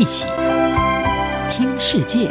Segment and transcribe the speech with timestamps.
[0.00, 0.26] 一起
[1.50, 2.28] 听世界，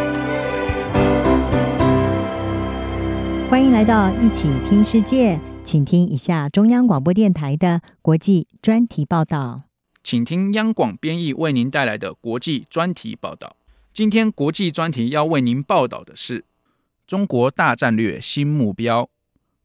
[3.49, 9.63] 欢迎来到一起听世界，请听一下中央广播电台的国际专题报道。
[10.01, 13.57] 请听央广编译为您带来的国际专题报道。
[13.91, 16.45] 今天国际专题要为您报道的是
[17.05, 19.09] 中国大战略新目标：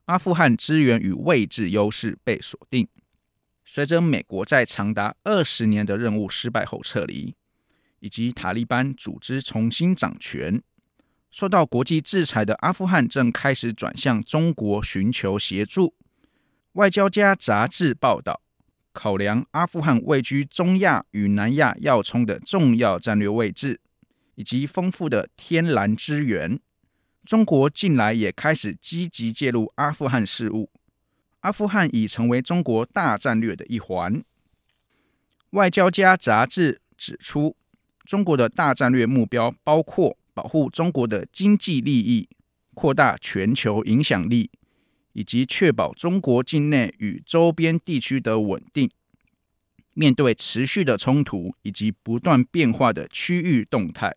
[0.07, 2.89] 阿富汗资源与位置优势被锁定。
[3.64, 7.37] 随着美国在长达二十年的任务失败后撤离，
[8.03, 10.61] 以及塔利班组织重新掌权，
[11.31, 15.95] 受到国际制裁的阿富汗正开始转向中国寻求协助。
[16.73, 18.43] 外交家杂志报道，
[18.93, 23.81] 考量阿富汗位居中亚与南亚要冲的重要战略位置，
[24.35, 26.59] 以及丰富的天然资源，
[27.25, 30.69] 中国近来也开始积极介入阿富汗事务。
[31.43, 34.25] 阿富汗已成为中国大战略的一环。
[35.50, 37.55] 外交家杂志指出，
[38.05, 42.28] 中国的大战略目标包括保护中国的经济利益、
[42.75, 44.50] 扩大全球影响力，
[45.12, 48.91] 以及确保中国境内与周边地区的稳定。
[49.94, 54.14] 面对持续的冲突以及不断变化的区域动态，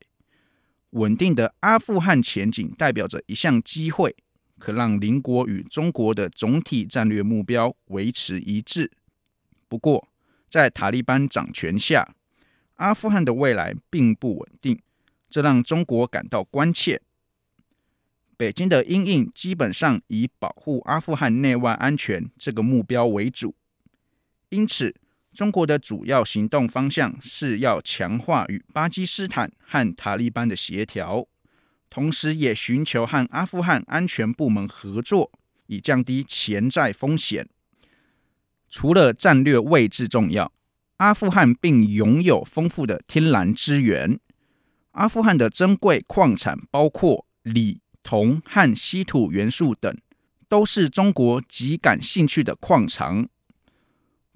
[0.92, 4.16] 稳定的阿富汗前景代表着一项机会。
[4.58, 8.90] 可让邻国与中国的总体战略目标维持一致。
[9.68, 10.08] 不过，
[10.50, 12.16] 在塔利班掌权下，
[12.76, 14.82] 阿富汗的未来并不稳定，
[15.30, 17.02] 这让中国感到关切。
[18.38, 23.56] 北京的阴应基本上以保护阿富汗内外安全这个目标为主，
[24.50, 24.94] 因此，
[25.34, 31.28] 中国的主要行动方向是要强化与巴基斯坦和塔利班的协调。
[31.90, 35.32] 同时，也寻求和阿富汗安全部门合作，
[35.68, 37.48] 以降低潜在风险。
[38.70, 40.52] 除了战略位置重要，
[40.98, 44.20] 阿富汗并拥有丰富的天然资源。
[44.92, 49.94] 阿富汗的珍贵矿产包括锂、铜和稀土元素等，
[50.48, 53.28] 都是中国极感兴趣的矿藏。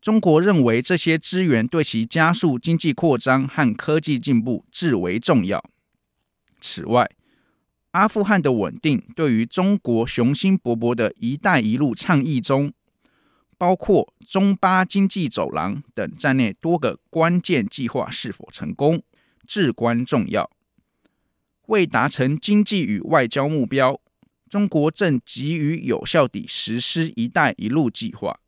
[0.01, 5.63] 中国认为这些资源对其加速经济扩张和科技进步至为重要。
[6.59, 7.09] 此外，
[7.91, 12.71] 阿富汗的稳定对于中国雄心勃勃的一带一路倡议中，
[13.59, 19.03] 包括中巴经济走廊等在内多个关键计划是否成功
[19.45, 20.49] 至关重要。
[21.67, 23.99] 为达成经济与外交目标，
[24.49, 28.39] 中国正急于有效地实施“一带一路”计划，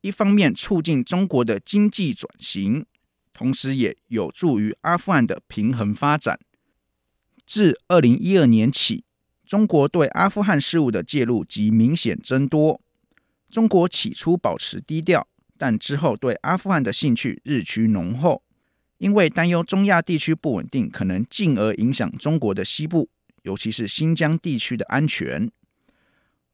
[0.00, 2.84] 一方面促进中国的经济转型，
[3.32, 6.40] 同时也有助于阿富汗的平衡发展。
[7.46, 9.04] 自二零一二年起，
[9.46, 12.80] 中国对阿富汗事务的介入即明显增多。
[13.50, 15.26] 中国起初保持低调，
[15.56, 18.42] 但之后对阿富汗的兴趣日趋浓厚，
[18.98, 23.08] 因为担忧中亚地区不稳定可能进而影响中国的西部，
[23.42, 25.50] 尤其是新疆地区的安全。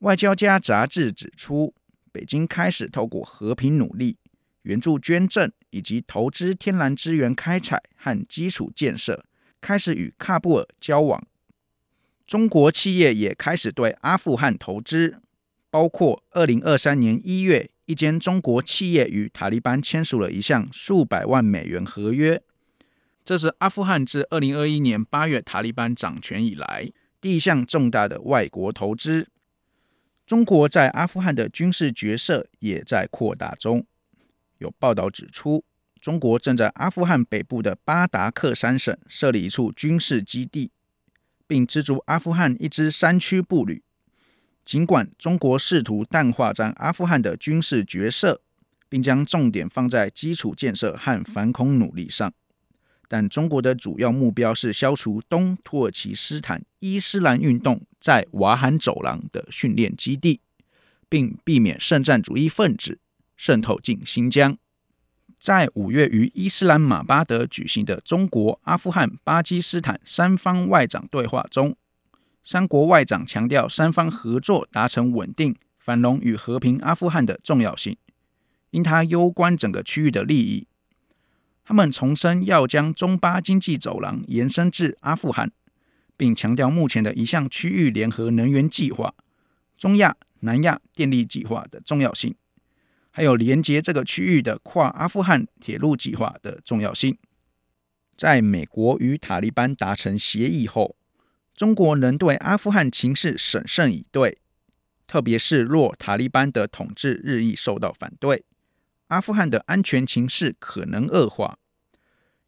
[0.00, 1.74] 外交家杂志指出，
[2.12, 4.18] 北京开始透过和平努力、
[4.62, 9.24] 援助捐赠以及投资天然资源开采和基础建设。
[9.60, 11.24] 开始与喀布尔交往，
[12.26, 15.20] 中国企业也开始对阿富汗投资，
[15.72, 22.42] 包括二零二三年一月，一间中国企业与塔利班签署了一项数百万美元合约，
[23.24, 29.28] 这是阿富汗自二零二一年八月塔利班掌权以来第一项重大的外国投资。
[30.26, 33.86] 中国在阿富汗的军事角色也在扩大中，
[34.58, 35.64] 有报道指出。
[35.98, 40.70] 中国正在阿富汗北部的巴达克山省设立一处军事基地，
[41.46, 43.82] 并资助阿富汗一支山区步旅。
[44.64, 48.40] 尽管中国试图淡化在阿富汗的军事角色，
[48.88, 52.32] 并将重点放在基础建设和反恐努力上，
[53.08, 60.40] 但中国的主要目标是消除东土耳其斯坦伊斯兰运动在瓦罕走廊的训练基地，
[61.08, 63.00] 并避免圣战主义分子
[63.36, 64.56] 渗透进新疆。
[65.38, 71.76] 在五月于伊斯兰马巴德举行的中国、阿富汗、巴基斯坦三方外长对话中，
[72.44, 77.96] 三国外长强调三方合作达成稳定、繁荣与和平阿富汗的重要性，
[78.70, 80.66] 因它攸关整个区域的利益。
[81.64, 85.52] 他们重申要将中巴经济走廊延伸至阿富汗，
[86.16, 89.14] 并强调目前的一项区域联合能源计划——
[89.78, 92.34] 中亚南亚电力计划的重要性。
[93.12, 97.16] 还有连接这个区域的跨阿富汗铁路计划的重要性。
[98.16, 100.96] 在美国与塔利班达成协议后，
[101.54, 104.38] 中国仍对阿富汗情势审慎以对，
[105.06, 108.44] 特别是若塔利班的统治日益受到反对，
[109.08, 111.58] 阿富汗的安全情势可能恶化。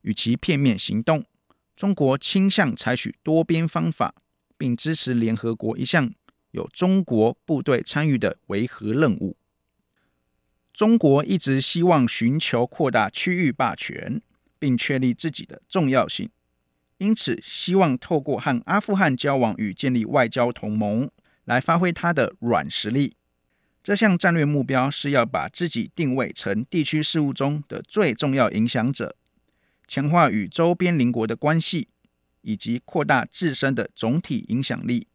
[0.00, 1.24] 与其片面行动，
[1.76, 4.14] 中国倾向采取多边方法，
[4.56, 6.12] 并支持联合国一项
[6.50, 9.36] 有中国部队参与的维和任务。
[10.72, 14.20] 中国一直希望寻求扩大区域霸权，
[14.58, 16.30] 并确立自己的重要性，
[16.99, 21.11] 因此希望透过和阿富汗交往与建立外交同盟，
[21.44, 23.17] 来发挥它的软实力。
[23.82, 29.17] 这项战略目标是要把自己定位成地区事务中的最重要影响者，
[29.87, 31.88] 强化与周边邻国的关系，
[32.41, 35.08] 以及扩大自身的总体影响力。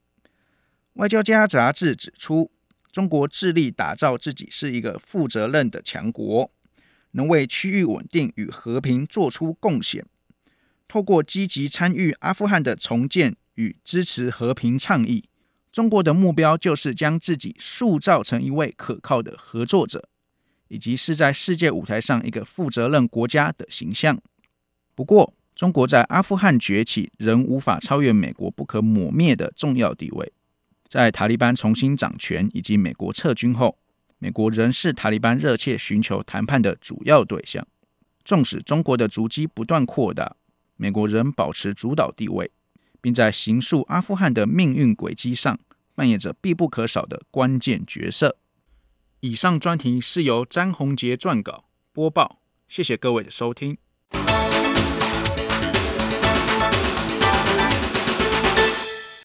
[0.93, 2.51] 外交家杂志指出，
[2.91, 6.51] 中国致力打造自己是一个负责任的强国，
[7.11, 10.05] 能为区域稳定与和平做出贡献。
[10.89, 15.23] 透过积极参与阿富汗的重建与支持和平倡议，
[15.71, 20.09] 中国的目标就是将自己塑造成一位可靠的合作者，
[20.67, 24.19] 以及是在世界舞台上一个负责任国家的形象。
[24.95, 30.33] 不过，中国在阿富汗崛起仍无法超越美国不可抹灭的重要地位。
[30.87, 33.77] 在塔利班重新掌权以及美国撤军后，
[34.17, 37.67] 美国仍是塔利班热切寻求谈判的主要对象。
[38.25, 40.35] 纵使中国的足迹不断扩大，
[40.81, 42.49] 美国仍保持主导地位，
[43.01, 45.59] 并在形塑阿富汗的命运轨迹上
[45.93, 48.37] 扮演着必不可少的关键角色。
[49.19, 52.39] 以上专题是由詹宏杰撰稿播报，
[52.69, 53.77] 谢谢各位的收听。